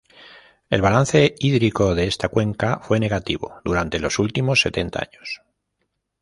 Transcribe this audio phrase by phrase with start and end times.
[0.71, 5.43] El balance hídrico de esta cuenca fue negativo durante los últimos setenta años.